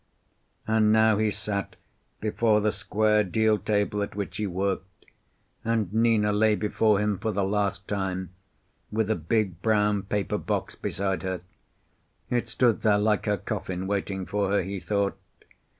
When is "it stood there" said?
12.31-12.97